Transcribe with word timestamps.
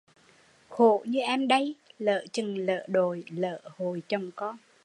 Khổ 0.69 1.01
như 1.05 1.19
em 1.19 1.47
đây, 1.47 1.75
lỡ 1.99 2.25
chừng 2.31 2.57
lỡ 2.57 2.85
đôi, 2.89 3.23
lỡ 3.29 3.59
hội 3.77 4.01
chồng 4.09 4.29
con 4.35 4.57